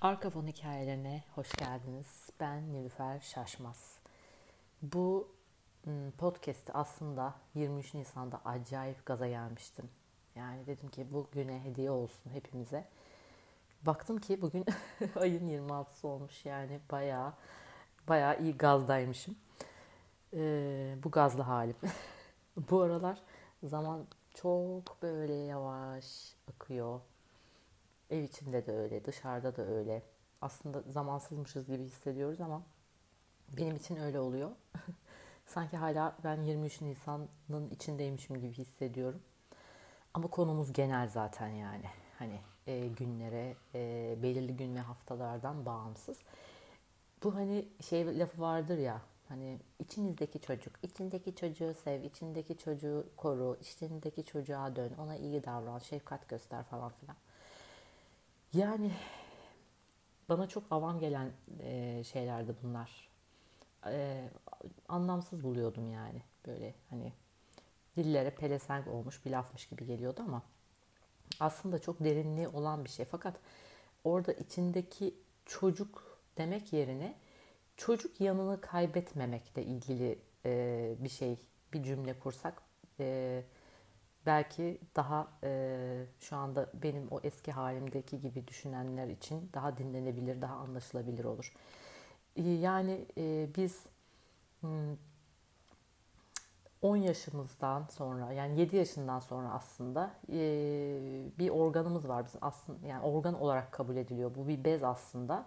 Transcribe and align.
Arka 0.00 0.30
fon 0.30 0.46
hikayelerine 0.46 1.24
hoş 1.34 1.52
geldiniz. 1.52 2.30
Ben 2.40 2.72
Nilüfer 2.72 3.20
Şaşmaz. 3.20 3.98
Bu 4.82 5.28
ım, 5.86 6.10
podcast'i 6.10 6.72
aslında 6.72 7.34
23 7.54 7.94
Nisan'da 7.94 8.40
acayip 8.44 9.06
gaza 9.06 9.28
gelmiştim. 9.28 9.90
Yani 10.34 10.66
dedim 10.66 10.88
ki 10.88 11.06
bu 11.12 11.28
güne 11.32 11.64
hediye 11.64 11.90
olsun 11.90 12.30
hepimize. 12.30 12.88
Baktım 13.82 14.18
ki 14.18 14.42
bugün 14.42 14.64
ayın 15.20 15.68
26'sı 15.68 16.08
olmuş 16.08 16.44
yani 16.44 16.80
bayağı 16.92 17.32
bayağı 18.08 18.40
iyi 18.40 18.56
gazdaymışım. 18.56 19.36
Ee, 20.34 20.96
bu 21.04 21.10
gazlı 21.10 21.42
halim. 21.42 21.76
bu 22.70 22.80
aralar 22.80 23.22
zaman 23.62 24.06
çok 24.34 25.02
böyle 25.02 25.34
yavaş 25.34 26.34
akıyor. 26.54 27.00
Ev 28.10 28.22
içinde 28.22 28.66
de 28.66 28.72
öyle, 28.72 29.04
dışarıda 29.04 29.56
da 29.56 29.62
öyle. 29.66 30.02
Aslında 30.40 30.82
zamansızmışız 30.82 31.66
gibi 31.66 31.84
hissediyoruz 31.84 32.40
ama 32.40 32.62
benim 33.56 33.76
için 33.76 33.96
öyle 33.96 34.20
oluyor. 34.20 34.50
Sanki 35.46 35.76
hala 35.76 36.16
ben 36.24 36.42
23 36.42 36.80
Nisan'ın 36.80 37.70
içindeymişim 37.70 38.40
gibi 38.40 38.52
hissediyorum. 38.52 39.22
Ama 40.14 40.28
konumuz 40.28 40.72
genel 40.72 41.08
zaten 41.08 41.48
yani. 41.48 41.86
Hani 42.18 42.40
e, 42.66 42.86
günlere, 42.88 43.56
e, 43.74 44.14
belirli 44.22 44.56
gün 44.56 44.74
ve 44.76 44.80
haftalardan 44.80 45.66
bağımsız. 45.66 46.18
Bu 47.22 47.34
hani 47.34 47.68
şey 47.88 48.18
lafı 48.18 48.42
vardır 48.42 48.78
ya. 48.78 49.02
Hani 49.28 49.58
içinizdeki 49.78 50.40
çocuk, 50.40 50.74
içindeki 50.82 51.34
çocuğu 51.34 51.74
sev, 51.84 52.02
içindeki 52.02 52.58
çocuğu 52.58 53.06
koru, 53.16 53.56
içindeki 53.60 54.24
çocuğa 54.24 54.76
dön, 54.76 54.92
ona 54.98 55.16
iyi 55.16 55.44
davran, 55.44 55.78
şefkat 55.78 56.28
göster 56.28 56.64
falan 56.64 56.92
filan. 56.92 57.16
Yani 58.52 58.92
bana 60.28 60.48
çok 60.48 60.64
avam 60.70 61.00
gelen 61.00 61.32
e, 61.60 62.02
şeylerdi 62.04 62.54
bunlar. 62.62 63.08
E, 63.86 64.28
anlamsız 64.88 65.44
buluyordum 65.44 65.92
yani. 65.92 66.22
Böyle 66.46 66.74
hani 66.90 67.12
dillere 67.96 68.30
pelesenk 68.30 68.88
olmuş 68.88 69.24
bir 69.24 69.30
lafmış 69.30 69.68
gibi 69.68 69.86
geliyordu 69.86 70.22
ama 70.26 70.42
aslında 71.40 71.78
çok 71.78 72.04
derinliği 72.04 72.48
olan 72.48 72.84
bir 72.84 72.90
şey. 72.90 73.04
Fakat 73.04 73.36
orada 74.04 74.32
içindeki 74.32 75.14
çocuk 75.46 76.18
demek 76.38 76.72
yerine 76.72 77.14
çocuk 77.76 78.20
yanını 78.20 78.60
kaybetmemekle 78.60 79.64
ilgili 79.64 80.18
e, 80.44 80.94
bir 80.98 81.08
şey, 81.08 81.38
bir 81.72 81.82
cümle 81.82 82.18
kursak 82.18 82.62
e, 83.00 83.42
belki 84.26 84.80
daha 84.96 85.28
e, 85.44 86.04
şu 86.20 86.36
anda 86.36 86.70
benim 86.74 87.08
o 87.10 87.20
eski 87.22 87.52
halimdeki 87.52 88.20
gibi 88.20 88.48
düşünenler 88.48 89.08
için 89.08 89.50
daha 89.54 89.78
dinlenebilir, 89.78 90.42
daha 90.42 90.54
anlaşılabilir 90.54 91.24
olur. 91.24 91.52
E, 92.36 92.42
yani 92.42 93.06
e, 93.18 93.48
biz 93.56 93.86
10 96.82 96.96
yaşımızdan 96.96 97.86
sonra 97.90 98.32
yani 98.32 98.60
7 98.60 98.76
yaşından 98.76 99.18
sonra 99.18 99.52
aslında 99.52 100.10
e, 100.32 100.38
bir 101.38 101.50
organımız 101.50 102.08
var 102.08 102.24
bizim 102.26 102.40
aslında 102.42 102.86
yani 102.86 103.02
organ 103.02 103.40
olarak 103.40 103.72
kabul 103.72 103.96
ediliyor. 103.96 104.34
Bu 104.34 104.48
bir 104.48 104.64
bez 104.64 104.82
aslında. 104.82 105.46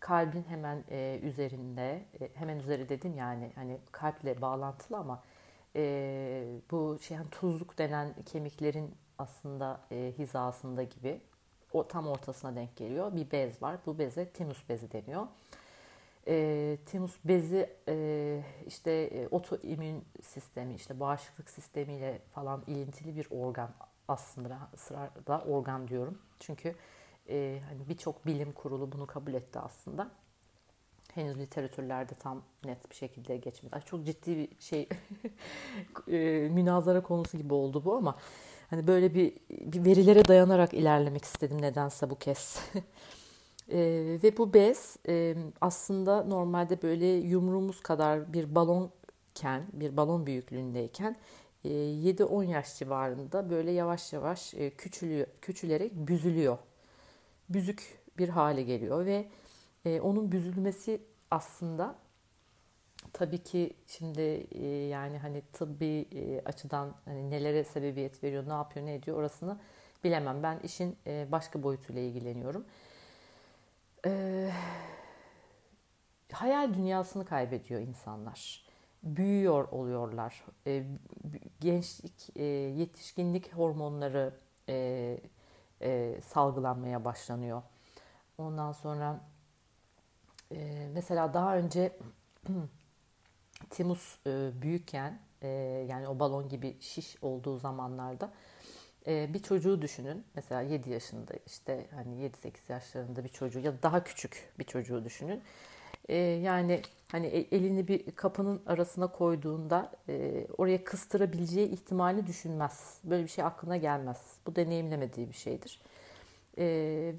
Kalbin 0.00 0.42
hemen 0.42 0.84
e, 0.90 1.20
üzerinde, 1.22 2.04
e, 2.20 2.30
hemen 2.34 2.58
üzeri 2.58 2.88
dedim 2.88 3.14
yani 3.16 3.52
hani 3.54 3.78
kalple 3.92 4.40
bağlantılı 4.40 4.98
ama 4.98 5.22
e, 5.76 6.44
bu 6.70 6.98
şey 7.00 7.16
hani 7.16 7.30
tuzluk 7.30 7.78
denen 7.78 8.14
kemiklerin 8.26 8.94
aslında 9.18 9.80
e, 9.90 10.12
hizasında 10.18 10.82
gibi 10.82 11.20
o 11.72 11.88
tam 11.88 12.08
ortasına 12.08 12.56
denk 12.56 12.76
geliyor. 12.76 13.16
Bir 13.16 13.30
bez 13.30 13.62
var. 13.62 13.78
Bu 13.86 13.98
beze 13.98 14.28
tinus 14.28 14.68
bezi 14.68 14.92
deniyor. 14.92 15.26
E, 16.28 16.76
tinus 16.86 17.16
bezi 17.24 17.70
e, 17.88 18.42
işte 18.66 18.92
e, 18.92 19.28
otoimmün 19.28 20.04
sistemi, 20.22 20.74
işte 20.74 21.00
bağışıklık 21.00 21.50
sistemiyle 21.50 22.22
falan 22.34 22.64
ilintili 22.66 23.16
bir 23.16 23.26
organ 23.30 23.70
aslında 24.08 24.58
sırada 24.76 25.44
organ 25.44 25.88
diyorum. 25.88 26.18
Çünkü 26.40 26.74
e, 27.28 27.60
hani 27.68 27.88
birçok 27.88 28.26
bilim 28.26 28.52
kurulu 28.52 28.92
bunu 28.92 29.06
kabul 29.06 29.34
etti 29.34 29.58
aslında 29.58 30.10
henüz 31.14 31.38
literatürlerde 31.38 32.14
tam 32.14 32.42
net 32.64 32.90
bir 32.90 32.96
şekilde 32.96 33.36
geçmedi. 33.36 33.74
Ay 33.74 33.82
çok 33.82 34.06
ciddi 34.06 34.36
bir 34.36 34.48
şey 34.60 34.88
e, 36.08 36.48
münazara 36.48 37.02
konusu 37.02 37.38
gibi 37.38 37.54
oldu 37.54 37.84
bu 37.84 37.96
ama 37.96 38.16
hani 38.70 38.86
böyle 38.86 39.14
bir, 39.14 39.32
bir 39.50 39.84
verilere 39.84 40.28
dayanarak 40.28 40.74
ilerlemek 40.74 41.24
istedim 41.24 41.62
nedense 41.62 42.10
bu 42.10 42.18
kez. 42.18 42.58
e, 43.68 43.78
ve 44.22 44.36
bu 44.36 44.54
bez 44.54 44.96
e, 45.08 45.36
aslında 45.60 46.24
normalde 46.24 46.82
böyle 46.82 47.06
yumruğumuz 47.06 47.80
kadar 47.80 48.32
bir 48.32 48.54
balonken, 48.54 49.62
bir 49.72 49.96
balon 49.96 50.26
büyüklüğündeyken 50.26 51.16
e, 51.64 51.68
7-10 51.68 52.44
yaş 52.44 52.78
civarında 52.78 53.50
böyle 53.50 53.70
yavaş 53.70 54.12
yavaş 54.12 54.54
e, 54.54 54.70
küçülüyor, 54.70 55.26
küçülerek 55.42 55.92
büzülüyor. 55.94 56.58
Büzük 57.48 58.00
bir 58.18 58.28
hale 58.28 58.62
geliyor 58.62 59.06
ve 59.06 59.28
e, 59.84 60.00
onun 60.00 60.32
büzülmesi 60.32 61.02
aslında 61.30 61.94
tabii 63.12 63.42
ki 63.42 63.76
şimdi 63.86 64.20
e, 64.52 64.66
yani 64.66 65.18
hani 65.18 65.42
tıbbi 65.52 66.08
e, 66.12 66.42
açıdan 66.44 66.94
hani 67.04 67.30
nelere 67.30 67.64
sebebiyet 67.64 68.24
veriyor, 68.24 68.48
ne 68.48 68.52
yapıyor, 68.52 68.86
ne 68.86 68.94
ediyor 68.94 69.16
orasını 69.16 69.58
bilemem. 70.04 70.42
Ben 70.42 70.58
işin 70.58 70.96
e, 71.06 71.26
başka 71.32 71.62
boyutuyla 71.62 72.02
ilgileniyorum. 72.02 72.64
E, 74.06 74.50
hayal 76.32 76.74
dünyasını 76.74 77.24
kaybediyor 77.24 77.80
insanlar. 77.80 78.64
Büyüyor 79.02 79.68
oluyorlar. 79.68 80.44
E, 80.66 80.84
gençlik, 81.60 82.36
e, 82.36 82.44
yetişkinlik 82.44 83.54
hormonları 83.54 84.34
e, 84.68 85.18
e, 85.82 86.20
salgılanmaya 86.20 87.04
başlanıyor. 87.04 87.62
Ondan 88.38 88.72
sonra 88.72 89.20
e, 90.54 90.88
mesela 90.94 91.34
daha 91.34 91.56
önce 91.56 91.98
Timus 93.70 94.26
e, 94.26 94.50
büyükken 94.62 95.18
e, 95.42 95.48
yani 95.88 96.08
o 96.08 96.18
balon 96.18 96.48
gibi 96.48 96.76
şiş 96.80 97.16
olduğu 97.22 97.58
zamanlarda 97.58 98.32
e, 99.06 99.34
bir 99.34 99.42
çocuğu 99.42 99.82
düşünün. 99.82 100.24
Mesela 100.34 100.60
7 100.60 100.90
yaşında 100.90 101.32
işte 101.46 101.86
hani 101.94 102.14
7-8 102.14 102.50
yaşlarında 102.68 103.24
bir 103.24 103.28
çocuğu 103.28 103.58
ya 103.60 103.72
da 103.72 103.82
daha 103.82 104.04
küçük 104.04 104.52
bir 104.58 104.64
çocuğu 104.64 105.04
düşünün. 105.04 105.42
E, 106.08 106.16
yani 106.16 106.82
hani 107.12 107.26
e, 107.26 107.56
elini 107.56 107.88
bir 107.88 108.10
kapının 108.10 108.62
arasına 108.66 109.06
koyduğunda 109.06 109.92
e, 110.08 110.46
oraya 110.58 110.84
kıstırabileceği 110.84 111.68
ihtimali 111.68 112.26
düşünmez. 112.26 112.98
Böyle 113.04 113.22
bir 113.22 113.28
şey 113.28 113.44
aklına 113.44 113.76
gelmez. 113.76 114.18
Bu 114.46 114.56
deneyimlemediği 114.56 115.28
bir 115.28 115.34
şeydir. 115.34 115.80
E, 116.58 116.64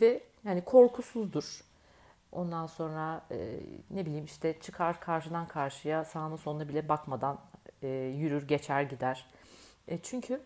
ve 0.01 0.23
yani 0.45 0.61
korkusuzdur 0.61 1.61
Ondan 2.31 2.67
sonra 2.67 3.21
e, 3.31 3.59
ne 3.91 4.05
bileyim 4.05 4.25
işte 4.25 4.59
çıkar 4.59 4.99
karşıdan 4.99 5.47
karşıya 5.47 6.05
sağına 6.05 6.37
soluna 6.37 6.69
bile 6.69 6.89
bakmadan 6.89 7.39
e, 7.81 7.87
yürür 7.89 8.47
geçer 8.47 8.81
gider. 8.81 9.25
E, 9.87 9.97
çünkü 10.01 10.41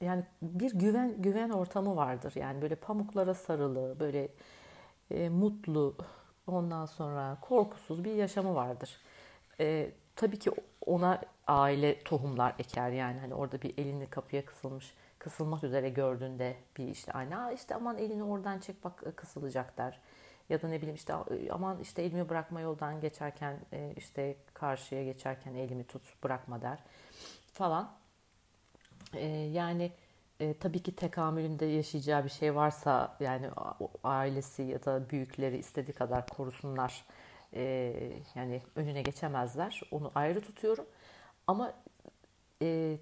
yani 0.00 0.24
bir 0.42 0.78
güven 0.78 1.22
güven 1.22 1.50
ortamı 1.50 1.96
vardır. 1.96 2.32
Yani 2.36 2.62
böyle 2.62 2.74
pamuklara 2.74 3.34
sarılı, 3.34 4.00
böyle 4.00 4.28
e, 5.10 5.28
mutlu, 5.28 5.96
ondan 6.46 6.86
sonra 6.86 7.38
korkusuz 7.40 8.04
bir 8.04 8.12
yaşamı 8.12 8.54
vardır. 8.54 9.00
E, 9.60 9.90
tabii 10.16 10.38
ki 10.38 10.50
ona 10.86 11.20
aile 11.46 12.02
tohumlar 12.02 12.54
eker 12.58 12.90
yani 12.90 13.20
hani 13.20 13.34
orada 13.34 13.62
bir 13.62 13.78
elini 13.78 14.06
kapıya 14.10 14.44
kısılmış 14.44 14.94
kısılmak 15.18 15.64
üzere 15.64 15.88
gördüğünde 15.90 16.56
bir 16.76 16.88
işte 16.88 17.12
anne 17.12 17.54
işte 17.54 17.74
aman 17.74 17.98
elini 17.98 18.22
oradan 18.24 18.58
çek 18.58 18.84
bak 18.84 19.16
kısılacak 19.16 19.78
der 19.78 20.00
ya 20.48 20.62
da 20.62 20.68
ne 20.68 20.76
bileyim 20.76 20.94
işte 20.94 21.14
aman 21.50 21.80
işte 21.80 22.02
elimi 22.02 22.28
bırakma 22.28 22.60
yoldan 22.60 23.00
geçerken 23.00 23.60
e, 23.72 23.92
işte 23.96 24.36
karşıya 24.54 25.04
geçerken 25.04 25.54
elimi 25.54 25.84
tut 25.84 26.22
bırakma 26.24 26.62
der 26.62 26.78
falan. 27.52 27.92
E, 29.14 29.26
yani 29.28 29.92
e, 30.40 30.54
tabii 30.54 30.82
ki 30.82 30.96
tekamülünde 30.96 31.66
yaşayacağı 31.66 32.24
bir 32.24 32.30
şey 32.30 32.54
varsa 32.54 33.16
yani 33.20 33.50
ailesi 34.04 34.62
ya 34.62 34.84
da 34.84 35.10
büyükleri 35.10 35.58
istediği 35.58 35.94
kadar 35.94 36.26
korusunlar. 36.26 37.04
yani 38.34 38.62
önüne 38.76 39.02
geçemezler. 39.02 39.80
Onu 39.90 40.12
ayrı 40.14 40.40
tutuyorum. 40.40 40.86
Ama 41.46 41.74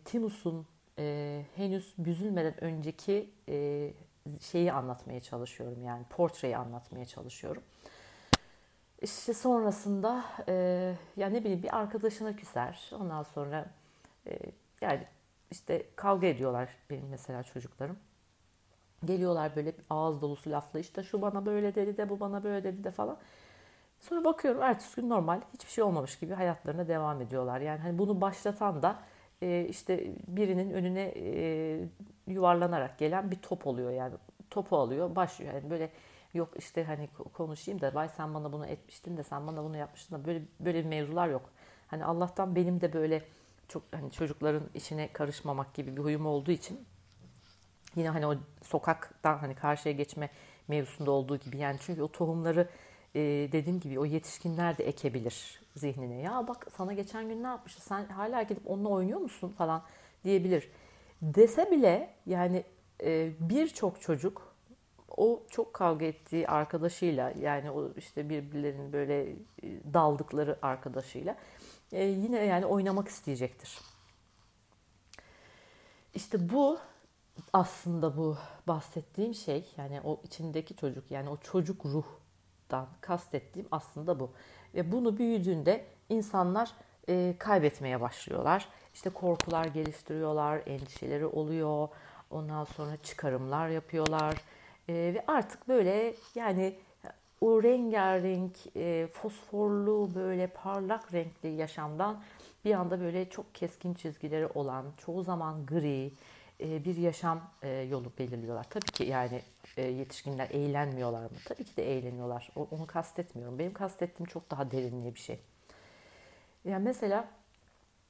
Tinus'un 0.04 0.66
e, 0.98 1.42
henüz 1.56 1.94
büzülmeden 1.98 2.64
önceki 2.64 3.30
şeyi 4.40 4.72
anlatmaya 4.72 5.20
çalışıyorum 5.20 5.84
yani 5.84 6.04
portreyi 6.10 6.56
anlatmaya 6.56 7.04
çalışıyorum. 7.04 7.62
İşte 9.02 9.34
sonrasında 9.34 10.24
e, 10.48 10.52
ya 11.16 11.28
ne 11.28 11.40
bileyim 11.40 11.62
bir 11.62 11.76
arkadaşına 11.76 12.36
küser. 12.36 12.90
Ondan 13.00 13.22
sonra 13.22 13.66
e, 14.26 14.38
yani 14.80 15.06
işte 15.50 15.86
kavga 15.96 16.26
ediyorlar 16.26 16.68
benim 16.90 17.08
mesela 17.08 17.42
çocuklarım. 17.42 17.98
Geliyorlar 19.04 19.56
böyle 19.56 19.72
ağız 19.90 20.20
dolusu 20.20 20.50
lafla 20.50 20.78
işte 20.78 21.02
şu 21.02 21.22
bana 21.22 21.46
böyle 21.46 21.74
dedi 21.74 21.96
de 21.96 22.08
bu 22.08 22.20
bana 22.20 22.44
böyle 22.44 22.64
dedi 22.64 22.84
de 22.84 22.90
falan. 22.90 23.18
Sonra 24.00 24.24
bakıyorum 24.24 24.62
ertesi 24.62 25.00
gün 25.00 25.08
normal 25.08 25.40
hiçbir 25.54 25.70
şey 25.70 25.84
olmamış 25.84 26.18
gibi 26.18 26.34
hayatlarına 26.34 26.88
devam 26.88 27.20
ediyorlar. 27.20 27.60
Yani 27.60 27.80
hani 27.80 27.98
bunu 27.98 28.20
başlatan 28.20 28.82
da 28.82 28.98
e, 29.42 29.66
işte 29.70 30.12
birinin 30.28 30.70
önüne 30.70 31.12
e, 31.16 31.80
yuvarlanarak 32.26 32.98
gelen 32.98 33.30
bir 33.30 33.36
top 33.36 33.66
oluyor 33.66 33.90
yani 33.90 34.14
topu 34.50 34.76
alıyor 34.76 35.16
başlıyor. 35.16 35.54
Yani 35.54 35.70
böyle 35.70 35.90
yok 36.34 36.48
işte 36.58 36.84
hani 36.84 37.08
konuşayım 37.32 37.80
da 37.80 37.94
vay 37.94 38.08
sen 38.08 38.34
bana 38.34 38.52
bunu 38.52 38.66
etmiştin 38.66 39.16
de 39.16 39.22
sen 39.22 39.46
bana 39.46 39.64
bunu 39.64 39.76
yapmıştın 39.76 40.16
da 40.16 40.24
böyle 40.26 40.42
böyle 40.60 40.78
bir 40.84 40.88
mevzular 40.88 41.28
yok. 41.28 41.50
Hani 41.88 42.04
Allah'tan 42.04 42.56
benim 42.56 42.80
de 42.80 42.92
böyle 42.92 43.22
çok 43.68 43.82
hani 43.92 44.10
çocukların 44.10 44.62
işine 44.74 45.12
karışmamak 45.12 45.74
gibi 45.74 45.96
bir 45.96 46.02
huyum 46.02 46.26
olduğu 46.26 46.50
için 46.50 46.86
yine 47.96 48.08
hani 48.08 48.26
o 48.26 48.34
sokaktan 48.62 49.38
hani 49.38 49.54
karşıya 49.54 49.94
geçme 49.94 50.30
mevzusunda 50.68 51.10
olduğu 51.10 51.36
gibi 51.36 51.58
yani 51.58 51.78
çünkü 51.80 52.02
o 52.02 52.08
tohumları 52.08 52.68
e, 53.14 53.20
dediğim 53.52 53.80
gibi 53.80 53.98
o 53.98 54.04
yetişkinler 54.04 54.78
de 54.78 54.84
ekebilir 54.84 55.60
zihnine. 55.76 56.20
Ya 56.20 56.48
bak 56.48 56.66
sana 56.76 56.92
geçen 56.92 57.28
gün 57.28 57.42
ne 57.42 57.46
yapmıştı 57.46 57.82
sen 57.82 58.04
hala 58.04 58.42
gidip 58.42 58.70
onunla 58.70 58.88
oynuyor 58.88 59.20
musun 59.20 59.54
falan 59.58 59.82
diyebilir. 60.24 60.68
Dese 61.22 61.70
bile 61.70 62.14
yani 62.26 62.64
e, 63.02 63.32
birçok 63.40 64.00
çocuk 64.00 64.56
o 65.16 65.42
çok 65.50 65.74
kavga 65.74 66.06
ettiği 66.06 66.48
arkadaşıyla 66.48 67.32
yani 67.40 67.70
o 67.70 67.92
işte 67.96 68.28
birbirlerinin 68.28 68.92
böyle 68.92 69.30
e, 69.30 69.34
daldıkları 69.94 70.58
arkadaşıyla 70.62 71.36
e, 71.92 72.04
yine 72.04 72.44
yani 72.44 72.66
oynamak 72.66 73.08
isteyecektir. 73.08 73.78
İşte 76.14 76.50
bu 76.52 76.78
aslında 77.52 78.16
bu 78.16 78.36
bahsettiğim 78.68 79.34
şey 79.34 79.64
yani 79.76 80.00
o 80.00 80.20
içindeki 80.24 80.76
çocuk 80.76 81.10
yani 81.10 81.28
o 81.28 81.36
çocuk 81.36 81.86
ruhtan 81.86 82.88
kastettiğim 83.00 83.68
aslında 83.70 84.20
bu. 84.20 84.30
Ve 84.74 84.92
bunu 84.92 85.18
büyüdüğünde 85.18 85.84
insanlar 86.08 86.72
kaybetmeye 87.38 88.00
başlıyorlar. 88.00 88.68
İşte 88.96 89.10
korkular 89.10 89.64
geliştiriyorlar, 89.64 90.60
endişeleri 90.66 91.26
oluyor. 91.26 91.88
Ondan 92.30 92.64
sonra 92.64 92.96
çıkarımlar 93.02 93.68
yapıyorlar. 93.68 94.34
E, 94.88 94.94
ve 94.94 95.24
artık 95.26 95.68
böyle 95.68 96.14
yani 96.34 96.74
o 97.40 97.62
rengarenk, 97.62 98.76
e, 98.76 99.08
fosforlu, 99.12 100.10
böyle 100.14 100.46
parlak 100.46 101.12
renkli 101.14 101.48
yaşamdan 101.48 102.22
bir 102.64 102.74
anda 102.74 103.00
böyle 103.00 103.30
çok 103.30 103.54
keskin 103.54 103.94
çizgileri 103.94 104.46
olan, 104.46 104.84
çoğu 104.98 105.22
zaman 105.22 105.66
gri 105.66 106.12
e, 106.60 106.84
bir 106.84 106.96
yaşam 106.96 107.40
e, 107.62 107.68
yolu 107.68 108.12
belirliyorlar. 108.18 108.66
Tabii 108.70 108.92
ki 108.92 109.04
yani 109.04 109.42
e, 109.76 109.82
yetişkinler 109.82 110.50
eğlenmiyorlar 110.50 111.22
mı? 111.22 111.36
Tabii 111.44 111.64
ki 111.64 111.76
de 111.76 111.98
eğleniyorlar. 111.98 112.50
O, 112.56 112.68
onu 112.70 112.86
kastetmiyorum. 112.86 113.58
Benim 113.58 113.72
kastettiğim 113.72 114.28
çok 114.28 114.50
daha 114.50 114.70
derinliğe 114.70 115.14
bir 115.14 115.20
şey. 115.20 115.40
Yani 116.64 116.84
mesela 116.84 117.28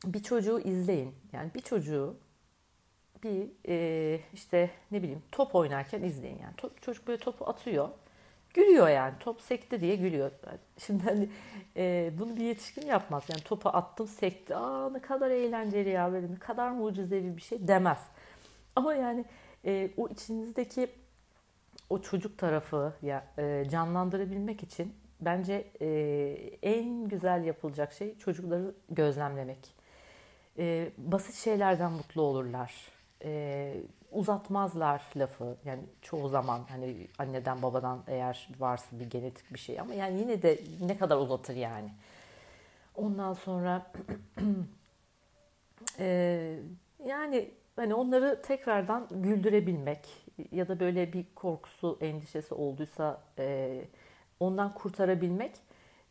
bir 0.04 0.22
çocuğu 0.22 0.60
izleyin. 0.60 1.14
Yani 1.32 1.50
bir 1.54 1.60
çocuğu 1.60 2.16
bir 3.22 3.48
e, 3.68 4.20
işte 4.32 4.70
ne 4.90 5.02
bileyim 5.02 5.22
top 5.32 5.54
oynarken 5.54 6.02
izleyin. 6.02 6.38
Yani 6.38 6.54
top, 6.56 6.82
çocuk 6.82 7.08
böyle 7.08 7.18
topu 7.18 7.48
atıyor 7.48 7.88
Gülüyor 8.56 8.88
yani 8.88 9.14
top 9.20 9.40
sekti 9.40 9.80
diye 9.80 9.96
gülüyor. 9.96 10.30
Şimdi 10.78 11.04
hani 11.04 11.28
e, 11.76 12.12
bunu 12.18 12.36
bir 12.36 12.44
yetişkin 12.44 12.86
yapmaz. 12.86 13.24
Yani 13.28 13.40
topu 13.40 13.68
attım 13.68 14.08
sekti. 14.08 14.56
Aa 14.56 14.90
ne 14.90 15.00
kadar 15.00 15.30
eğlenceli 15.30 15.88
ya 15.88 16.12
böyle 16.12 16.32
ne 16.32 16.38
kadar 16.38 16.70
mucizevi 16.70 17.36
bir 17.36 17.42
şey 17.42 17.68
demez. 17.68 17.98
Ama 18.76 18.94
yani 18.94 19.24
e, 19.64 19.90
o 19.96 20.08
içinizdeki 20.08 20.90
o 21.90 22.02
çocuk 22.02 22.38
tarafı 22.38 22.92
ya 23.02 23.26
e, 23.38 23.64
canlandırabilmek 23.70 24.62
için 24.62 24.94
bence 25.20 25.70
e, 25.80 25.88
en 26.62 27.08
güzel 27.08 27.44
yapılacak 27.44 27.92
şey 27.92 28.18
çocukları 28.18 28.74
gözlemlemek. 28.90 29.74
E, 30.58 30.90
basit 30.98 31.34
şeylerden 31.34 31.92
mutlu 31.92 32.22
olurlar. 32.22 32.74
E, 33.24 33.74
uzatmazlar 34.12 35.02
lafı. 35.16 35.56
Yani 35.64 35.82
çoğu 36.02 36.28
zaman 36.28 36.60
hani 36.68 37.08
anneden 37.18 37.62
babadan 37.62 38.02
eğer 38.06 38.48
varsa 38.58 39.00
bir 39.00 39.10
genetik 39.10 39.54
bir 39.54 39.58
şey 39.58 39.80
ama 39.80 39.94
yani 39.94 40.18
yine 40.18 40.42
de 40.42 40.58
ne 40.80 40.98
kadar 40.98 41.16
uzatır 41.16 41.56
yani. 41.56 41.90
Ondan 42.94 43.34
sonra 43.34 43.92
e, 45.98 46.58
yani 47.06 47.50
hani 47.76 47.94
onları 47.94 48.42
tekrardan 48.42 49.08
güldürebilmek 49.10 50.08
ya 50.52 50.68
da 50.68 50.80
böyle 50.80 51.12
bir 51.12 51.26
korkusu, 51.34 51.98
endişesi 52.00 52.54
olduysa 52.54 53.20
e, 53.38 53.80
ondan 54.40 54.74
kurtarabilmek 54.74 55.52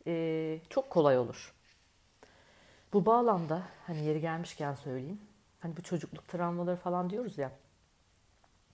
e, 0.06 0.58
çok 0.70 0.90
kolay 0.90 1.18
olur. 1.18 1.55
Bu 2.96 3.06
bağlamda 3.06 3.62
hani 3.86 4.04
yeri 4.04 4.20
gelmişken 4.20 4.74
söyleyeyim. 4.74 5.20
Hani 5.58 5.76
bu 5.76 5.82
çocukluk 5.82 6.28
travmaları 6.28 6.76
falan 6.76 7.10
diyoruz 7.10 7.38
ya 7.38 7.52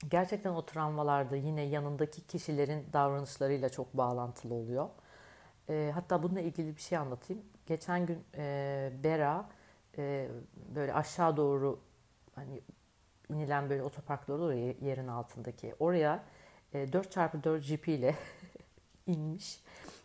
gerçekten 0.09 0.51
o 0.53 0.67
travmalarda 0.67 1.37
yine 1.37 1.63
yanındaki 1.63 2.27
kişilerin 2.27 2.87
davranışlarıyla 2.93 3.69
çok 3.69 3.95
bağlantılı 3.95 4.55
oluyor. 4.55 4.89
E, 5.69 5.91
hatta 5.95 6.23
bununla 6.23 6.41
ilgili 6.41 6.77
bir 6.77 6.81
şey 6.81 6.99
anlatayım. 6.99 7.43
Geçen 7.67 8.07
gün 8.07 8.25
e, 8.37 8.93
Bera 9.05 9.49
e, 9.99 10.29
böyle 10.75 10.95
aşağı 10.95 11.37
doğru 11.37 11.81
hani 12.35 12.61
inilen 13.29 13.71
böyle 13.71 13.83
otoparklar 13.83 14.35
olur 14.35 14.53
yerin 14.83 15.09
altındaki. 15.09 15.75
Oraya 15.79 16.25
e, 16.75 16.85
4x4 16.85 17.61
Jeep 17.61 17.89
ile 17.89 18.15
inmiş 19.07 19.63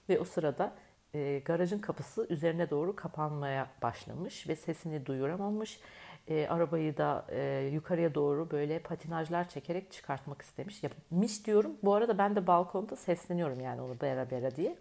ve 0.09 0.19
o 0.19 0.23
sırada 0.23 0.73
e, 1.17 1.39
garajın 1.39 1.79
kapısı 1.79 2.27
üzerine 2.29 2.69
doğru 2.69 2.95
kapanmaya 2.95 3.67
başlamış 3.81 4.47
ve 4.47 4.55
sesini 4.55 5.05
duyuramamış 5.05 5.79
e, 6.27 6.47
arabayı 6.47 6.97
da 6.97 7.25
e, 7.29 7.69
yukarıya 7.73 8.15
doğru 8.15 8.51
böyle 8.51 8.79
patinajlar 8.79 9.49
çekerek 9.49 9.91
çıkartmak 9.91 10.41
istemiş. 10.41 10.83
Yapmış 10.83 11.45
diyorum. 11.45 11.71
Bu 11.83 11.93
arada 11.93 12.17
ben 12.17 12.35
de 12.35 12.47
balkonda 12.47 12.95
sesleniyorum 12.95 13.59
yani 13.59 13.81
onu 13.81 14.01
bera 14.01 14.31
bera 14.31 14.55
diye. 14.55 14.75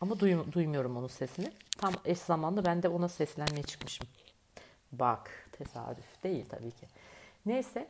Ama 0.00 0.20
duy, 0.20 0.36
duymuyorum 0.52 0.96
onun 0.96 1.06
sesini. 1.06 1.52
Tam 1.78 1.92
eş 2.04 2.18
zamanlı 2.18 2.64
ben 2.64 2.82
de 2.82 2.88
ona 2.88 3.08
seslenmeye 3.08 3.62
çıkmışım. 3.62 4.06
Bak 4.92 5.30
tesadüf 5.52 6.22
değil 6.24 6.44
tabii 6.48 6.70
ki. 6.70 6.86
Neyse 7.46 7.88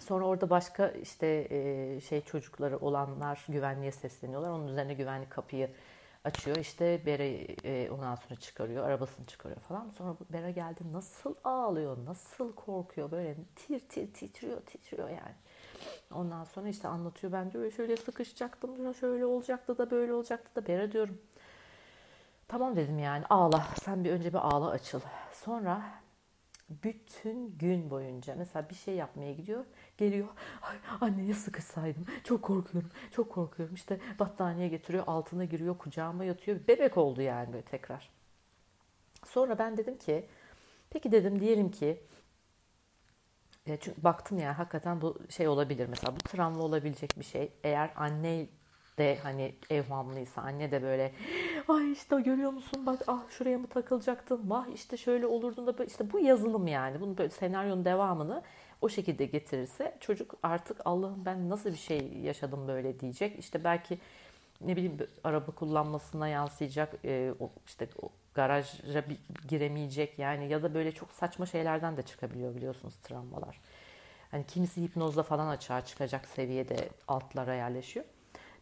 sonra 0.00 0.24
orada 0.24 0.50
başka 0.50 0.88
işte 0.88 1.46
e, 1.50 2.00
şey 2.00 2.20
çocukları 2.20 2.78
olanlar 2.78 3.44
güvenliğe 3.48 3.92
sesleniyorlar. 3.92 4.50
Onun 4.50 4.68
üzerine 4.68 4.94
güvenlik 4.94 5.30
kapıyı 5.30 5.70
açıyor. 6.24 6.56
İşte 6.56 7.06
Bera 7.06 7.22
e, 7.64 7.90
ondan 7.90 8.14
sonra 8.14 8.36
çıkarıyor 8.36 8.84
arabasını 8.84 9.26
çıkarıyor 9.26 9.60
falan. 9.60 9.90
Sonra 9.98 10.16
Bera 10.32 10.50
geldi 10.50 10.80
nasıl 10.92 11.34
ağlıyor 11.44 11.96
nasıl 12.04 12.52
korkuyor 12.52 13.10
böyle 13.10 13.36
tir 13.56 13.80
tir 13.80 14.12
titriyor 14.12 14.60
titriyor 14.60 15.08
yani. 15.08 15.34
Ondan 16.14 16.44
sonra 16.44 16.68
işte 16.68 16.88
anlatıyor 16.88 17.32
ben 17.32 17.52
diyor 17.52 17.70
şöyle 17.72 17.96
sıkışacaktım 17.96 18.76
diyor 18.76 18.94
şöyle 18.94 19.24
olacaktı 19.24 19.78
da 19.78 19.90
böyle 19.90 20.12
olacaktı 20.12 20.62
da 20.62 20.68
Bera 20.68 20.92
diyorum. 20.92 21.18
Tamam 22.48 22.76
dedim 22.76 22.98
yani 22.98 23.24
ağla 23.30 23.66
sen 23.82 24.04
bir 24.04 24.10
önce 24.10 24.32
bir 24.32 24.38
ağla 24.38 24.70
açıl. 24.70 25.00
Sonra 25.32 25.82
bütün 26.84 27.58
gün 27.58 27.90
boyunca 27.90 28.34
mesela 28.34 28.70
bir 28.70 28.74
şey 28.74 28.94
yapmaya 28.94 29.32
gidiyor 29.32 29.64
geliyor 29.98 30.28
Ay, 30.62 30.76
anneye 31.00 31.34
sıkışsaydım 31.34 32.06
çok 32.24 32.42
korkuyorum 32.42 32.90
çok 33.10 33.32
korkuyorum. 33.32 33.74
İşte 33.74 34.00
battaniye 34.18 34.68
getiriyor 34.68 35.04
altına 35.06 35.44
giriyor 35.44 35.78
kucağıma 35.78 36.24
yatıyor. 36.24 36.58
Bebek 36.68 36.96
oldu 36.96 37.22
yani 37.22 37.52
böyle 37.52 37.64
tekrar. 37.64 38.10
Sonra 39.26 39.58
ben 39.58 39.76
dedim 39.76 39.98
ki 39.98 40.26
peki 40.90 41.12
dedim 41.12 41.40
diyelim 41.40 41.70
ki 41.70 42.00
e, 43.66 43.76
çünkü 43.76 44.02
baktım 44.04 44.38
ya 44.38 44.58
hakikaten 44.58 45.00
bu 45.00 45.18
şey 45.28 45.48
olabilir 45.48 45.86
mesela 45.88 46.16
bu 46.16 46.18
travma 46.20 46.62
olabilecek 46.62 47.18
bir 47.18 47.24
şey. 47.24 47.52
Eğer 47.64 47.90
anne 47.96 48.46
de 48.98 49.18
hani 49.22 49.54
evhamlıysa 49.70 50.42
anne 50.42 50.70
de 50.70 50.82
böyle 50.82 51.12
ay 51.68 51.92
işte 51.92 52.20
görüyor 52.20 52.52
musun? 52.52 52.86
Bak 52.86 52.98
ah 53.06 53.22
şuraya 53.28 53.58
mı 53.58 53.66
takılacaktın 53.66 54.50
vah 54.50 54.66
işte 54.74 54.96
şöyle 54.96 55.26
olurdun 55.26 55.66
da 55.66 55.78
böyle 55.78 55.90
işte 55.90 56.12
bu 56.12 56.20
yazılım 56.20 56.66
yani. 56.66 57.00
Bunun 57.00 57.18
böyle 57.18 57.30
senaryonun 57.30 57.84
devamını 57.84 58.42
o 58.80 58.88
şekilde 58.88 59.26
getirirse 59.26 59.96
çocuk 60.00 60.34
artık 60.42 60.76
Allah'ım 60.84 61.24
ben 61.24 61.50
nasıl 61.50 61.70
bir 61.70 61.76
şey 61.76 62.12
yaşadım 62.22 62.68
böyle? 62.68 63.00
diyecek. 63.00 63.38
İşte 63.38 63.64
belki 63.64 63.98
ne 64.60 64.76
bileyim 64.76 64.98
araba 65.24 65.52
kullanmasına 65.52 66.28
yansıyacak 66.28 66.94
e, 67.04 67.34
işte 67.66 67.88
garaja 68.34 69.04
giremeyecek 69.48 70.18
yani 70.18 70.48
ya 70.48 70.62
da 70.62 70.74
böyle 70.74 70.92
çok 70.92 71.12
saçma 71.12 71.46
şeylerden 71.46 71.96
de 71.96 72.02
çıkabiliyor 72.02 72.54
biliyorsunuz 72.54 72.94
travmalar. 73.02 73.60
Hani 74.30 74.46
kimisi 74.46 74.82
hipnozla 74.82 75.22
falan 75.22 75.48
açığa 75.48 75.84
çıkacak 75.84 76.28
seviyede 76.28 76.88
altlara 77.08 77.54
yerleşiyor. 77.54 78.06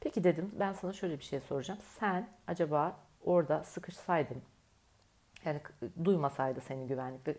Peki 0.00 0.25
dedim 0.25 0.50
ben 0.59 0.73
sana 0.73 0.93
şöyle 0.93 1.19
bir 1.19 1.25
şey 1.25 1.40
soracağım. 1.40 1.81
Sen 1.99 2.28
acaba 2.47 2.97
orada 3.25 3.64
sıkışsaydın 3.64 4.43
yani 5.45 5.61
duymasaydı 6.05 6.61
seni 6.61 6.87
güvenlik 6.87 7.28
ve 7.28 7.37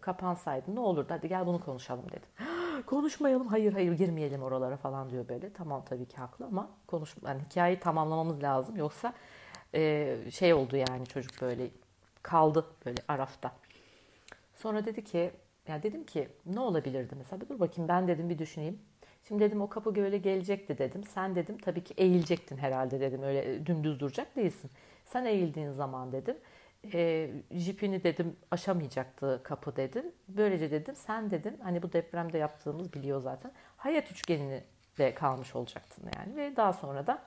kapansaydı 0.00 0.74
ne 0.74 0.80
olurdu? 0.80 1.06
Hadi 1.08 1.28
gel 1.28 1.46
bunu 1.46 1.60
konuşalım 1.64 2.04
dedim. 2.10 2.28
konuşmayalım 2.86 3.46
hayır 3.46 3.72
hayır 3.72 3.92
girmeyelim 3.92 4.42
oralara 4.42 4.76
falan 4.76 5.10
diyor 5.10 5.28
böyle. 5.28 5.52
Tamam 5.52 5.84
tabii 5.84 6.06
ki 6.06 6.16
haklı 6.16 6.46
ama 6.46 6.70
konuş 6.86 7.14
yani 7.26 7.42
hikayeyi 7.50 7.80
tamamlamamız 7.80 8.42
lazım 8.42 8.76
yoksa 8.76 9.14
e, 9.74 10.16
şey 10.30 10.54
oldu 10.54 10.76
yani 10.76 11.06
çocuk 11.06 11.42
böyle 11.42 11.70
kaldı 12.22 12.66
böyle 12.86 12.98
arafta. 13.08 13.52
Sonra 14.54 14.84
dedi 14.84 15.04
ki 15.04 15.30
ya 15.68 15.82
dedim 15.82 16.04
ki 16.06 16.28
ne 16.46 16.60
olabilirdi 16.60 17.14
mesela 17.18 17.48
dur 17.48 17.60
bakayım 17.60 17.88
ben 17.88 18.08
dedim 18.08 18.30
bir 18.30 18.38
düşüneyim. 18.38 18.78
Şimdi 19.28 19.44
dedim 19.44 19.62
o 19.62 19.68
kapı 19.68 19.94
böyle 19.94 20.18
gelecekti 20.18 20.78
dedim. 20.78 21.04
Sen 21.04 21.34
dedim 21.34 21.58
tabii 21.58 21.84
ki 21.84 21.94
eğilecektin 21.96 22.56
herhalde 22.56 23.00
dedim. 23.00 23.22
Öyle 23.22 23.66
dümdüz 23.66 24.00
duracak 24.00 24.36
değilsin. 24.36 24.70
Sen 25.04 25.24
eğildiğin 25.24 25.72
zaman 25.72 26.12
dedim 26.12 26.36
e, 26.92 27.30
jipini 27.50 28.04
dedim 28.04 28.36
aşamayacaktı 28.50 29.40
kapı 29.44 29.76
dedim. 29.76 30.12
Böylece 30.28 30.70
dedim 30.70 30.96
sen 30.96 31.30
dedim 31.30 31.56
hani 31.62 31.82
bu 31.82 31.92
depremde 31.92 32.38
yaptığımız 32.38 32.92
biliyor 32.92 33.20
zaten. 33.20 33.52
Hayat 33.76 34.10
üçgenini 34.10 34.64
de 34.98 35.14
kalmış 35.14 35.56
olacaktın 35.56 36.10
yani 36.16 36.36
ve 36.36 36.56
daha 36.56 36.72
sonra 36.72 37.06
da 37.06 37.22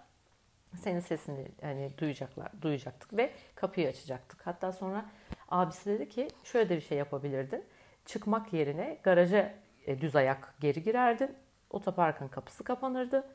senin 0.75 0.99
sesini 0.99 1.47
hani 1.61 1.91
duyacaklar, 1.97 2.51
duyacaktık 2.61 3.17
ve 3.17 3.31
kapıyı 3.55 3.87
açacaktık. 3.87 4.47
Hatta 4.47 4.71
sonra 4.71 5.05
abisi 5.49 5.85
dedi 5.85 6.09
ki 6.09 6.27
şöyle 6.43 6.69
de 6.69 6.75
bir 6.75 6.81
şey 6.81 6.97
yapabilirdin. 6.97 7.63
Çıkmak 8.05 8.53
yerine 8.53 8.97
garaja 9.03 9.53
e, 9.85 10.01
düz 10.01 10.15
ayak 10.15 10.55
geri 10.59 10.83
girerdin. 10.83 11.35
Otoparkın 11.69 12.27
kapısı 12.27 12.63
kapanırdı. 12.63 13.27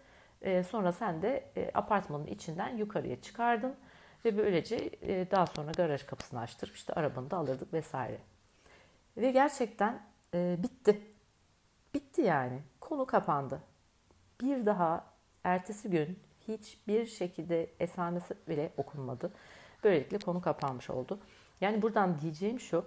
E, 0.43 0.65
sonra 0.65 0.93
sen 0.93 1.23
de 1.23 1.51
e, 1.57 1.71
apartmanın 1.75 2.27
içinden 2.27 2.77
yukarıya 2.77 3.21
çıkardın 3.21 3.77
ve 4.25 4.39
böylece 4.39 4.91
e, 5.03 5.31
daha 5.31 5.47
sonra 5.47 5.71
garaj 5.71 6.07
kapısını 6.07 6.41
açtırıp 6.41 6.77
işte 6.77 6.93
arabanı 6.93 7.31
da 7.31 7.37
alırdık 7.37 7.73
vesaire. 7.73 8.19
Ve 9.17 9.31
gerçekten 9.31 10.03
e, 10.35 10.57
bitti. 10.62 11.03
Bitti 11.95 12.23
yani. 12.23 12.62
Konu 12.81 13.07
kapandı. 13.07 13.61
Bir 14.41 14.67
daha 14.67 15.05
ertesi 15.45 15.91
gün 15.91 16.19
hiçbir 16.49 17.07
şekilde 17.07 17.71
esamesi 17.81 18.35
bile 18.49 18.73
okunmadı. 18.77 19.33
Böylelikle 19.85 20.19
konu 20.19 20.41
kapanmış 20.41 20.91
oldu. 20.91 21.21
Yani 21.61 21.83
buradan 21.83 22.21
diyeceğim 22.21 22.61
şu. 22.61 22.85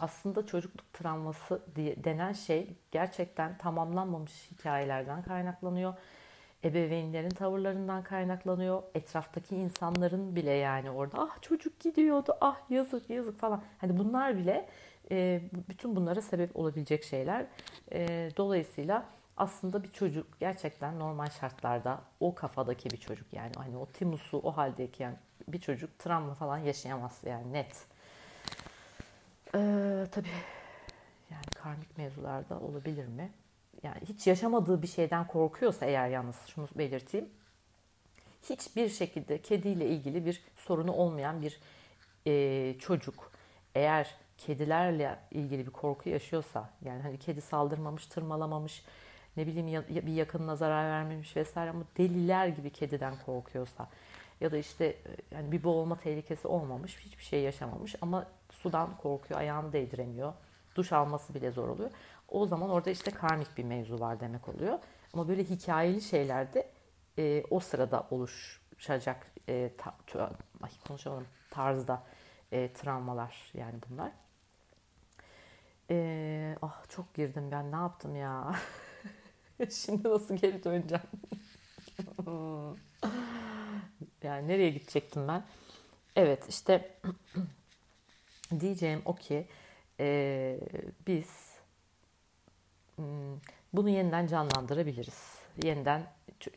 Aslında 0.00 0.46
çocukluk 0.46 0.92
travması 0.92 1.62
diye 1.76 2.04
denen 2.04 2.32
şey 2.32 2.76
gerçekten 2.90 3.58
tamamlanmamış 3.58 4.50
hikayelerden 4.50 5.22
kaynaklanıyor 5.22 5.94
ebeveynlerin 6.64 7.30
tavırlarından 7.30 8.02
kaynaklanıyor. 8.02 8.82
Etraftaki 8.94 9.56
insanların 9.56 10.36
bile 10.36 10.50
yani 10.50 10.90
orada 10.90 11.18
ah 11.18 11.42
çocuk 11.42 11.80
gidiyordu 11.80 12.36
ah 12.40 12.56
yazık 12.70 13.10
yazık 13.10 13.38
falan. 13.38 13.62
Hani 13.78 13.98
bunlar 13.98 14.36
bile 14.36 14.68
e, 15.10 15.40
bütün 15.68 15.96
bunlara 15.96 16.22
sebep 16.22 16.56
olabilecek 16.56 17.04
şeyler. 17.04 17.46
E, 17.92 18.30
dolayısıyla 18.36 19.04
aslında 19.36 19.82
bir 19.82 19.92
çocuk 19.92 20.40
gerçekten 20.40 20.98
normal 20.98 21.30
şartlarda 21.30 22.00
o 22.20 22.34
kafadaki 22.34 22.90
bir 22.90 22.96
çocuk 22.96 23.32
yani 23.32 23.52
hani 23.56 23.76
o 23.76 23.86
timusu 23.86 24.38
o 24.38 24.56
haldeyken 24.56 25.18
bir 25.48 25.60
çocuk 25.60 25.98
travma 25.98 26.34
falan 26.34 26.58
yaşayamaz 26.58 27.20
yani 27.26 27.52
net. 27.52 27.86
Ee, 29.56 30.06
tabii 30.12 30.28
yani 31.30 31.44
karmik 31.54 31.98
mevzularda 31.98 32.60
olabilir 32.60 33.06
mi? 33.06 33.30
yani 33.82 34.00
hiç 34.08 34.26
yaşamadığı 34.26 34.82
bir 34.82 34.86
şeyden 34.86 35.26
korkuyorsa 35.26 35.86
eğer 35.86 36.08
yalnız 36.08 36.36
şunu 36.46 36.68
belirteyim. 36.74 37.28
Hiçbir 38.50 38.88
şekilde 38.88 39.42
kediyle 39.42 39.88
ilgili 39.88 40.26
bir 40.26 40.42
sorunu 40.56 40.92
olmayan 40.92 41.42
bir 41.42 41.60
e, 42.26 42.74
çocuk 42.78 43.32
eğer 43.74 44.14
kedilerle 44.38 45.18
ilgili 45.30 45.66
bir 45.66 45.70
korku 45.70 46.08
yaşıyorsa 46.08 46.70
yani 46.84 47.02
hani 47.02 47.18
kedi 47.18 47.40
saldırmamış, 47.40 48.06
tırmalamamış, 48.06 48.84
ne 49.36 49.46
bileyim 49.46 49.84
bir 49.88 50.12
yakınına 50.12 50.56
zarar 50.56 50.90
vermemiş 50.90 51.36
vesaire 51.36 51.70
ama 51.70 51.84
deliler 51.98 52.48
gibi 52.48 52.70
kediden 52.70 53.14
korkuyorsa 53.26 53.88
ya 54.40 54.52
da 54.52 54.56
işte 54.56 54.96
yani 55.30 55.52
bir 55.52 55.64
boğulma 55.64 55.98
tehlikesi 55.98 56.48
olmamış, 56.48 56.98
hiçbir 56.98 57.24
şey 57.24 57.42
yaşamamış 57.42 57.94
ama 58.00 58.26
sudan 58.50 58.96
korkuyor, 58.96 59.40
ayağını 59.40 59.72
değdiremiyor. 59.72 60.32
Duş 60.74 60.92
alması 60.92 61.34
bile 61.34 61.50
zor 61.50 61.68
oluyor. 61.68 61.90
O 62.28 62.46
zaman 62.46 62.70
orada 62.70 62.90
işte 62.90 63.10
karmik 63.10 63.58
bir 63.58 63.64
mevzu 63.64 64.00
var 64.00 64.20
demek 64.20 64.48
oluyor. 64.48 64.78
Ama 65.12 65.28
böyle 65.28 65.44
hikayeli 65.44 66.00
şeylerde 66.00 66.70
e, 67.18 67.42
o 67.50 67.60
sırada 67.60 68.06
oluşacak 68.10 69.26
e, 69.48 69.70
ta, 69.78 69.94
ay 70.62 70.70
konuşamadım 70.88 71.26
tarzda 71.50 72.02
e, 72.52 72.72
travmalar 72.72 73.52
yani 73.54 73.74
bunlar. 73.90 74.12
E, 75.90 76.56
ah 76.62 76.88
çok 76.88 77.14
girdim 77.14 77.48
ben 77.52 77.72
ne 77.72 77.76
yaptım 77.76 78.16
ya. 78.16 78.54
Şimdi 79.70 80.08
nasıl 80.08 80.36
geri 80.36 80.64
döneceğim? 80.64 81.04
yani 84.22 84.48
nereye 84.48 84.70
gidecektim 84.70 85.28
ben? 85.28 85.44
Evet 86.16 86.48
işte 86.48 86.98
diyeceğim 88.60 89.02
o 89.04 89.14
ki 89.14 89.46
e, 90.00 90.58
biz 91.06 91.56
bunu 93.72 93.88
yeniden 93.88 94.26
canlandırabiliriz. 94.26 95.38
Yeniden 95.64 96.02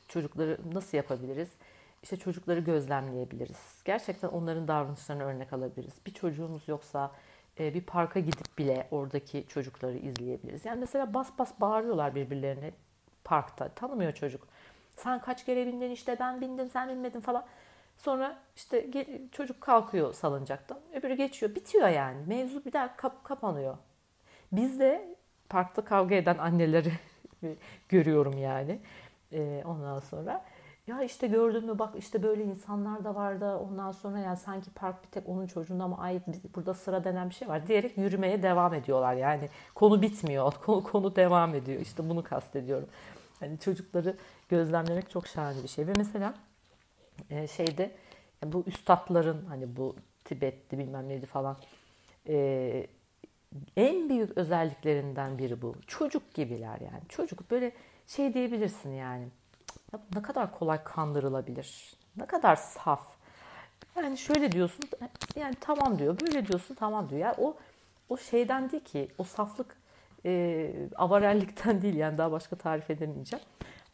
çocukları 0.07 0.57
nasıl 0.73 0.97
yapabiliriz? 0.97 1.49
İşte 2.03 2.17
çocukları 2.17 2.59
gözlemleyebiliriz. 2.59 3.81
Gerçekten 3.85 4.27
onların 4.27 4.67
davranışlarını 4.67 5.23
örnek 5.23 5.53
alabiliriz. 5.53 5.93
Bir 6.05 6.13
çocuğumuz 6.13 6.67
yoksa 6.67 7.11
bir 7.59 7.81
parka 7.81 8.19
gidip 8.19 8.57
bile 8.57 8.87
oradaki 8.91 9.45
çocukları 9.47 9.97
izleyebiliriz. 9.97 10.65
Yani 10.65 10.79
mesela 10.79 11.13
bas 11.13 11.31
bas 11.39 11.53
bağırıyorlar 11.61 12.15
birbirlerine 12.15 12.71
parkta. 13.23 13.69
Tanımıyor 13.69 14.13
çocuk. 14.13 14.47
Sen 14.95 15.21
kaç 15.21 15.45
kere 15.45 15.67
bindin 15.67 15.91
işte 15.91 16.17
ben 16.19 16.41
bindim 16.41 16.69
sen 16.69 16.89
binmedin 16.89 17.21
falan. 17.21 17.45
Sonra 17.99 18.37
işte 18.55 18.89
çocuk 19.31 19.61
kalkıyor 19.61 20.13
salıncaktan. 20.13 20.79
Öbürü 20.93 21.13
geçiyor. 21.13 21.55
Bitiyor 21.55 21.87
yani. 21.87 22.17
Mevzu 22.27 22.65
bir 22.65 22.73
daha 22.73 22.95
kap 22.95 23.23
kapanıyor. 23.23 23.77
Biz 24.51 24.79
de 24.79 25.15
parkta 25.49 25.85
kavga 25.85 26.15
eden 26.15 26.37
anneleri 26.37 26.91
görüyorum 27.89 28.37
yani. 28.37 28.79
E, 29.31 29.63
ondan 29.65 29.99
sonra 29.99 30.45
ya 30.87 31.03
işte 31.03 31.27
gördün 31.27 31.65
mü 31.65 31.79
bak 31.79 31.93
işte 31.97 32.23
böyle 32.23 32.43
insanlar 32.43 33.03
da 33.03 33.15
vardı. 33.15 33.57
Ondan 33.57 33.91
sonra 33.91 34.19
yani 34.19 34.37
sanki 34.37 34.69
park 34.69 35.03
bir 35.03 35.09
tek 35.09 35.29
onun 35.29 35.47
çocuğuna 35.47 35.87
mı 35.87 35.97
ait 35.99 36.23
burada 36.55 36.73
sıra 36.73 37.03
denen 37.03 37.29
bir 37.29 37.35
şey 37.35 37.47
var 37.47 37.67
diyerek 37.67 37.97
yürümeye 37.97 38.43
devam 38.43 38.73
ediyorlar. 38.73 39.13
Yani 39.13 39.49
konu 39.75 40.01
bitmiyor. 40.01 40.53
Konu, 40.65 40.83
konu 40.83 41.15
devam 41.15 41.55
ediyor. 41.55 41.81
İşte 41.81 42.09
bunu 42.09 42.23
kastediyorum. 42.23 42.89
Hani 43.39 43.59
çocukları 43.59 44.15
gözlemlemek 44.49 45.09
çok 45.09 45.27
şahane 45.27 45.63
bir 45.63 45.67
şey. 45.67 45.87
Ve 45.87 45.93
mesela 45.97 46.33
e, 47.29 47.47
şeyde 47.47 47.91
bu 48.45 48.63
üstadların 48.67 49.45
hani 49.45 49.75
bu 49.75 49.95
Tibet'ti 50.25 50.77
bilmem 50.77 51.09
neydi 51.09 51.25
falan 51.25 51.57
e, 52.27 52.87
en 53.77 54.09
büyük 54.09 54.37
özelliklerinden 54.37 55.37
biri 55.37 55.61
bu. 55.61 55.75
Çocuk 55.87 56.33
gibiler 56.33 56.79
yani. 56.79 57.01
Çocuk 57.09 57.51
böyle 57.51 57.71
şey 58.07 58.33
diyebilirsin 58.33 58.89
yani. 58.89 59.27
Ya 59.93 59.99
ne 60.15 60.21
kadar 60.21 60.59
kolay 60.59 60.83
kandırılabilir. 60.83 61.93
Ne 62.17 62.25
kadar 62.25 62.55
saf. 62.55 63.07
Yani 63.95 64.17
şöyle 64.17 64.51
diyorsun 64.51 64.85
yani 65.35 65.55
tamam 65.61 65.99
diyor. 65.99 66.19
Böyle 66.21 66.47
diyorsun 66.47 66.75
tamam 66.75 67.09
diyor. 67.09 67.21
Yani 67.21 67.35
o 67.37 67.57
o 68.09 68.17
şeyden 68.17 68.71
değil 68.71 68.83
ki 68.83 69.07
o 69.17 69.23
saflık 69.23 69.77
e, 70.25 70.71
avarellikten 70.95 71.81
değil 71.81 71.95
yani 71.95 72.17
daha 72.17 72.31
başka 72.31 72.55
tarif 72.55 72.89
edemeyeceğim. 72.89 73.45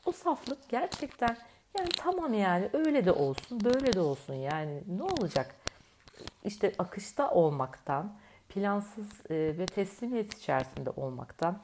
O 0.06 0.12
saflık 0.12 0.70
gerçekten 0.70 1.38
yani 1.78 1.90
tamam 1.98 2.34
yani 2.34 2.70
öyle 2.74 3.06
de 3.06 3.12
olsun 3.12 3.64
böyle 3.64 3.94
de 3.94 4.00
olsun 4.00 4.34
yani 4.34 4.84
ne 4.88 5.04
olacak? 5.04 5.56
İşte 6.44 6.72
akışta 6.78 7.32
olmaktan, 7.32 8.14
plansız 8.50 9.10
e, 9.30 9.36
ve 9.58 9.66
teslimiyet 9.66 10.34
içerisinde 10.34 10.90
olmaktan, 10.90 11.60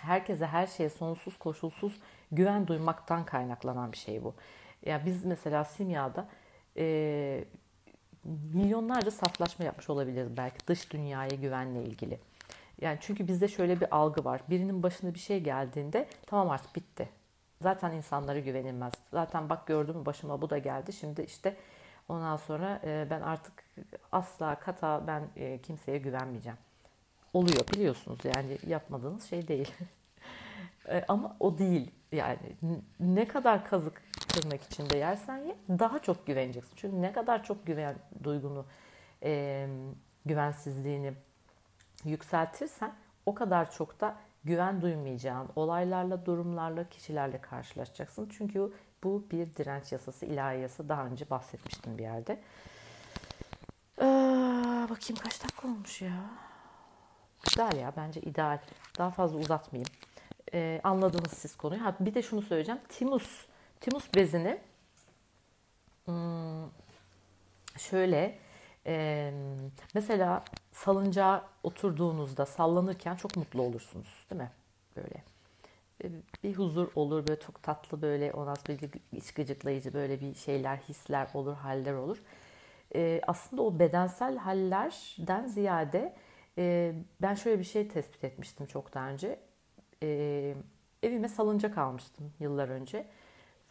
herkese 0.00 0.46
her 0.46 0.66
şeye 0.66 0.90
sonsuz 0.90 1.38
koşulsuz 1.38 1.92
güven 2.32 2.66
duymaktan 2.66 3.24
kaynaklanan 3.24 3.92
bir 3.92 3.96
şey 3.96 4.24
bu. 4.24 4.34
Ya 4.86 4.92
yani 4.92 5.06
biz 5.06 5.24
mesela 5.24 5.64
simyada 5.64 6.28
e, 6.76 7.44
milyonlarca 8.52 9.10
saflaşma 9.10 9.64
yapmış 9.64 9.90
olabiliriz 9.90 10.36
belki 10.36 10.66
dış 10.66 10.92
dünyaya 10.92 11.36
güvenle 11.42 11.82
ilgili. 11.82 12.18
Yani 12.80 12.98
çünkü 13.00 13.28
bizde 13.28 13.48
şöyle 13.48 13.80
bir 13.80 13.96
algı 13.96 14.24
var. 14.24 14.40
Birinin 14.50 14.82
başına 14.82 15.14
bir 15.14 15.18
şey 15.18 15.40
geldiğinde 15.40 16.08
tamam 16.26 16.50
artık 16.50 16.76
bitti. 16.76 17.08
Zaten 17.62 17.92
insanlara 17.92 18.38
güvenilmez. 18.38 18.92
Zaten 19.10 19.48
bak 19.48 19.66
gördün 19.66 19.96
mü 19.96 20.06
başıma 20.06 20.42
bu 20.42 20.50
da 20.50 20.58
geldi. 20.58 20.92
Şimdi 20.92 21.22
işte 21.22 21.56
Ondan 22.08 22.36
sonra 22.36 22.80
e, 22.84 23.06
ben 23.10 23.20
artık 23.20 23.64
asla 24.12 24.54
kata 24.54 25.06
ben 25.06 25.28
e, 25.36 25.58
kimseye 25.58 25.98
güvenmeyeceğim. 25.98 26.58
Oluyor 27.32 27.68
biliyorsunuz 27.74 28.18
yani 28.24 28.58
yapmadığınız 28.66 29.24
şey 29.24 29.48
değil. 29.48 29.74
e, 30.88 31.04
ama 31.08 31.36
o 31.40 31.58
değil 31.58 31.90
yani 32.12 32.38
ne 33.00 33.28
kadar 33.28 33.64
kazık 33.64 34.02
tırnak 34.28 34.62
içinde 34.62 34.96
yersen 34.96 35.36
ye 35.36 35.56
daha 35.68 35.98
çok 35.98 36.26
güveneceksin. 36.26 36.72
Çünkü 36.76 37.02
ne 37.02 37.12
kadar 37.12 37.44
çok 37.44 37.66
güven 37.66 37.96
duygunu, 38.24 38.66
güvensizliğini 40.26 41.12
yükseltirsen 42.04 42.94
o 43.26 43.34
kadar 43.34 43.70
çok 43.70 44.00
da 44.00 44.16
güven 44.46 44.80
duymayacağın 44.80 45.48
olaylarla, 45.56 46.26
durumlarla, 46.26 46.88
kişilerle 46.88 47.40
karşılaşacaksın. 47.40 48.28
Çünkü 48.38 48.72
bu 49.04 49.24
bir 49.30 49.54
direnç 49.54 49.92
yasası, 49.92 50.26
ilahi 50.26 50.60
yasa. 50.60 50.88
Daha 50.88 51.06
önce 51.06 51.30
bahsetmiştim 51.30 51.98
bir 51.98 52.02
yerde. 52.02 52.40
Ee, 54.00 54.04
bakayım 54.90 55.22
kaç 55.22 55.44
dakika 55.44 55.68
olmuş 55.68 56.02
ya. 56.02 56.30
Güzel 57.44 57.76
ya 57.76 57.92
bence 57.96 58.20
ideal. 58.20 58.58
Daha 58.98 59.10
fazla 59.10 59.38
uzatmayayım. 59.38 59.88
Ee, 60.54 60.80
anladınız 60.84 61.32
siz 61.32 61.56
konuyu. 61.56 61.84
Ha, 61.84 61.96
bir 62.00 62.14
de 62.14 62.22
şunu 62.22 62.42
söyleyeceğim. 62.42 62.80
Timus, 62.88 63.46
Timus 63.80 64.14
bezini 64.14 64.60
hmm, 66.04 66.70
şöyle 67.78 68.38
e, 68.86 69.32
mesela 69.94 70.44
salıncağa 70.76 71.48
oturduğunuzda 71.62 72.46
sallanırken 72.46 73.16
çok 73.16 73.36
mutlu 73.36 73.62
olursunuz 73.62 74.26
değil 74.30 74.42
mi? 74.42 74.50
Böyle 74.96 75.22
bir 76.44 76.54
huzur 76.54 76.88
olur 76.94 77.26
böyle 77.26 77.40
çok 77.40 77.62
tatlı 77.62 78.02
böyle 78.02 78.32
ondan 78.32 78.54
sonra 78.54 78.78
bir 78.78 79.18
iç 79.18 79.32
gıcıklayıcı 79.32 79.94
böyle 79.94 80.20
bir 80.20 80.34
şeyler 80.34 80.76
hisler 80.76 81.28
olur 81.34 81.54
haller 81.54 81.94
olur. 81.94 82.22
E, 82.94 83.20
aslında 83.26 83.62
o 83.62 83.78
bedensel 83.78 84.36
hallerden 84.36 85.46
ziyade 85.46 86.16
e, 86.58 86.94
ben 87.22 87.34
şöyle 87.34 87.58
bir 87.58 87.64
şey 87.64 87.88
tespit 87.88 88.24
etmiştim 88.24 88.66
çok 88.66 88.94
daha 88.94 89.08
önce. 89.08 89.38
E, 90.02 90.54
evime 91.02 91.28
salıncak 91.28 91.78
almıştım 91.78 92.32
yıllar 92.40 92.68
önce. 92.68 93.06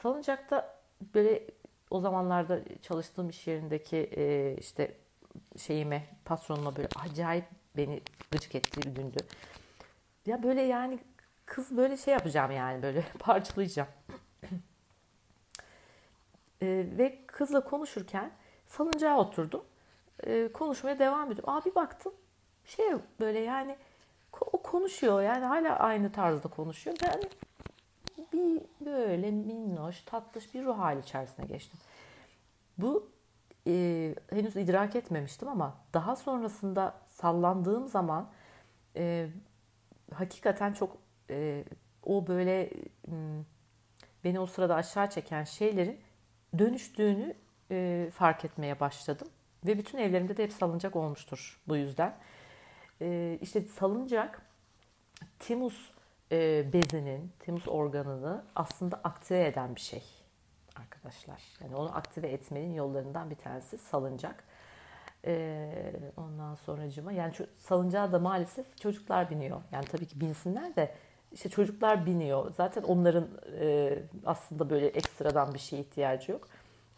Salıncakta 0.02 0.80
böyle 1.16 1.44
o 1.90 2.00
zamanlarda 2.00 2.60
çalıştığım 2.82 3.30
iş 3.30 3.48
yerindeki 3.48 3.98
e, 3.98 4.56
işte 4.60 4.96
şeyime 5.58 6.06
patronuma 6.26 6.76
böyle 6.76 6.88
acayip 6.96 7.46
beni 7.78 8.02
gıcık 8.32 8.56
ettiği 8.56 8.82
bir 8.82 8.96
gündü. 8.96 9.18
Ya 10.26 10.44
böyle 10.44 10.62
yani 10.62 11.00
kız 11.46 11.78
böyle 11.78 11.98
şey 11.98 12.14
yapacağım 12.14 12.52
yani 12.52 12.84
böyle 12.84 13.06
parçalayacağım. 13.20 13.90
e, 16.62 16.68
ve 16.98 17.20
kızla 17.28 17.64
konuşurken 17.64 18.32
salıncağa 18.68 19.18
oturdum. 19.18 19.64
E, 20.24 20.52
konuşmaya 20.54 21.00
devam 21.00 21.32
ediyorum. 21.32 21.54
Abi 21.54 21.76
baktım 21.76 22.14
şey 22.66 22.86
böyle 23.20 23.40
yani 23.40 23.78
o 24.42 24.62
konuşuyor 24.62 25.22
yani 25.22 25.46
hala 25.46 25.80
aynı 25.80 26.12
tarzda 26.12 26.50
konuşuyor. 26.50 26.98
Ben 27.02 27.22
bir 28.34 28.62
böyle 28.86 29.32
minnoş, 29.32 30.02
tatlış 30.02 30.54
bir 30.54 30.66
ruh 30.66 30.78
hali 30.80 31.00
içerisine 31.00 31.46
geçtim. 31.46 31.80
Bu 32.78 33.10
e, 33.68 34.16
henüz 34.30 34.56
idrak 34.56 34.96
etmemiştim 34.96 35.48
ama 35.48 35.78
daha 35.94 36.16
sonrasında 36.16 37.02
sallandığım 37.08 37.88
zaman 37.88 38.30
e, 38.96 39.30
hakikaten 40.14 40.74
çok 40.74 40.98
e, 41.30 41.64
o 42.04 42.28
böyle 42.28 42.70
beni 44.24 44.40
o 44.40 44.46
sırada 44.46 44.76
aşağı 44.76 45.10
çeken 45.10 45.44
şeylerin 45.44 46.00
dönüştüğünü 46.58 47.34
e, 47.72 48.10
fark 48.14 48.46
etmeye 48.46 48.80
başladım. 48.80 49.28
Ve 49.66 49.78
bütün 49.78 49.98
evlerimde 49.98 50.38
de 50.38 50.44
hep 50.44 50.54
salıncak 50.54 50.96
olmuştur 50.96 51.62
bu 51.68 51.76
yüzden. 51.76 52.18
E, 53.02 53.38
işte 53.42 53.62
salıncak 53.62 54.42
timus 55.40 55.92
e, 56.32 56.66
bezinin, 56.74 57.32
timus 57.40 57.68
organını 57.68 58.44
aslında 58.56 59.02
aktive 59.04 59.46
eden 59.46 59.76
bir 59.76 59.82
şey 59.82 60.04
arkadaşlar. 61.06 61.42
Yani 61.62 61.76
onu 61.76 61.98
aktive 61.98 62.28
etmenin 62.28 62.74
yollarından 62.74 63.30
bir 63.30 63.36
tanesi 63.36 63.78
salıncak. 63.78 64.44
Ee, 65.26 65.94
ondan 66.18 66.56
sonracıma 66.56 67.12
yani 67.12 67.34
salıncağa 67.58 68.12
da 68.12 68.20
maalesef 68.20 68.78
çocuklar 68.78 69.30
biniyor. 69.30 69.62
Yani 69.72 69.86
tabii 69.86 70.06
ki 70.06 70.22
binsinler 70.22 70.76
de 70.76 70.96
işte 71.32 71.50
çocuklar 71.50 72.06
biniyor. 72.06 72.54
Zaten 72.58 72.84
onların 72.84 73.28
e, 73.60 74.00
aslında 74.26 74.70
böyle 74.70 74.88
ekstradan 74.88 75.54
bir 75.54 75.60
şeye 75.60 75.82
ihtiyacı 75.82 76.32
yok. 76.32 76.48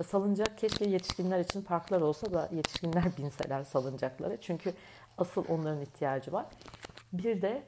Salıncak 0.08 0.58
keşke 0.58 0.90
yetişkinler 0.90 1.40
için 1.40 1.62
parklar 1.62 2.02
olsa 2.02 2.34
da 2.34 2.50
yetişkinler 2.52 3.04
binseler 3.18 3.64
salıncaklara. 3.64 4.42
Çünkü 4.42 4.74
asıl 5.18 5.46
onların 5.50 5.82
ihtiyacı 5.82 6.32
var. 6.32 6.46
Bir 7.14 7.42
de 7.42 7.64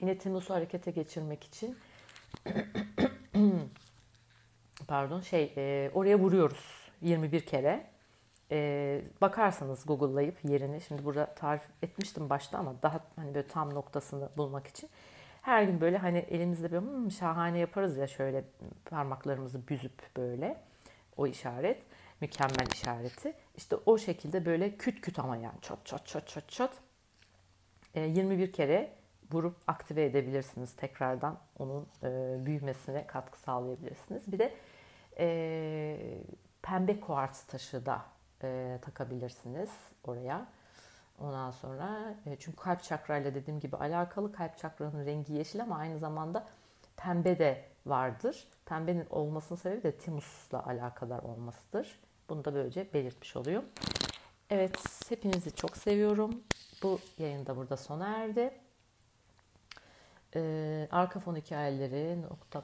yine 0.00 0.18
timusu 0.18 0.54
harekete 0.54 0.90
geçirmek 0.90 1.44
için 1.44 1.76
pardon 4.88 5.20
şey 5.20 5.52
e, 5.56 5.90
oraya 5.94 6.18
vuruyoruz 6.18 6.90
21 7.00 7.46
kere. 7.46 7.86
E, 8.50 9.00
bakarsanız 9.20 9.86
Google'layıp 9.86 10.44
yerini 10.44 10.80
şimdi 10.80 11.04
burada 11.04 11.34
tarif 11.34 11.62
etmiştim 11.82 12.30
başta 12.30 12.58
ama 12.58 12.74
daha 12.82 13.00
hani 13.16 13.34
böyle 13.34 13.48
tam 13.48 13.74
noktasını 13.74 14.28
bulmak 14.36 14.66
için 14.66 14.90
her 15.42 15.62
gün 15.62 15.80
böyle 15.80 15.98
hani 15.98 16.18
elimizde 16.18 16.72
böyle 16.72 16.86
hmm, 16.86 17.10
şahane 17.10 17.58
yaparız 17.58 17.96
ya 17.96 18.06
şöyle 18.06 18.44
parmaklarımızı 18.84 19.68
büzüp 19.68 20.16
böyle 20.16 20.60
o 21.16 21.26
işaret 21.26 21.82
mükemmel 22.20 22.66
işareti. 22.72 23.34
İşte 23.56 23.76
o 23.86 23.98
şekilde 23.98 24.46
böyle 24.46 24.76
küt 24.76 25.00
küt 25.00 25.18
ama 25.18 25.36
yani 25.36 25.60
çat 25.62 25.86
çat 25.86 26.06
çat 26.06 26.28
çat 26.28 26.48
çat 26.48 26.70
e, 27.94 28.00
21 28.00 28.52
kere 28.52 28.92
vurup 29.32 29.56
aktive 29.66 30.04
edebilirsiniz. 30.04 30.76
Tekrardan 30.76 31.38
onun 31.58 31.86
e, 32.02 32.36
büyümesine 32.46 33.06
katkı 33.06 33.38
sağlayabilirsiniz. 33.38 34.32
Bir 34.32 34.38
de 34.38 34.54
e, 35.18 36.18
pembe 36.62 37.00
kuartz 37.00 37.42
taşı 37.42 37.86
da 37.86 38.02
e, 38.42 38.78
takabilirsiniz 38.82 39.70
oraya. 40.04 40.46
Ondan 41.18 41.50
sonra 41.50 42.14
e, 42.26 42.36
çünkü 42.36 42.56
kalp 42.56 42.82
çakrayla 42.82 43.34
dediğim 43.34 43.60
gibi 43.60 43.76
alakalı 43.76 44.32
kalp 44.32 44.58
çakranın 44.58 45.06
rengi 45.06 45.32
yeşil 45.32 45.62
ama 45.62 45.78
aynı 45.78 45.98
zamanda 45.98 46.46
pembe 46.96 47.38
de 47.38 47.64
vardır. 47.86 48.48
Pembenin 48.66 49.06
olmasının 49.10 49.58
sebebi 49.58 49.82
de 49.82 49.96
timusla 49.96 50.66
alakadar 50.66 51.18
olmasıdır. 51.18 52.00
Bunu 52.28 52.44
da 52.44 52.54
böylece 52.54 52.92
belirtmiş 52.94 53.36
oluyor. 53.36 53.62
Evet, 54.50 54.78
hepinizi 55.08 55.54
çok 55.54 55.76
seviyorum. 55.76 56.42
Bu 56.82 56.98
yayın 57.18 57.46
da 57.46 57.56
burada 57.56 57.76
sona 57.76 58.08
erdi. 58.08 58.63
Ee, 60.36 60.88
arka 60.90 61.20
fon 61.20 61.36
hikayeleri 61.36 62.18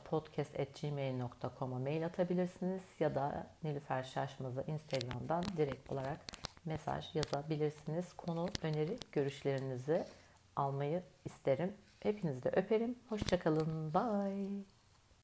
podcast.gmail.com'a 0.05 1.79
mail 1.79 2.07
atabilirsiniz 2.07 2.83
ya 3.01 3.15
da 3.15 3.47
Nilüfer 3.65 4.03
Şaşmaz'a 4.03 4.63
Instagram'dan 4.63 5.45
direkt 5.57 5.93
olarak 5.93 6.21
mesaj 6.65 7.15
yazabilirsiniz. 7.15 8.13
Konu, 8.13 8.49
öneri, 8.63 8.99
görüşlerinizi 9.13 10.05
almayı 10.57 11.03
isterim. 11.25 11.75
Hepinizi 12.01 12.43
de 12.43 12.49
öperim. 12.49 12.99
Hoşçakalın. 13.09 13.95
Bye. 13.95 14.80